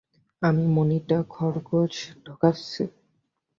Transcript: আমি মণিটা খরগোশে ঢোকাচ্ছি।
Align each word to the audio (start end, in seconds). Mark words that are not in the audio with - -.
আমি 0.41 0.65
মণিটা 0.67 1.17
খরগোশে 1.29 2.09
ঢোকাচ্ছি। 2.25 2.83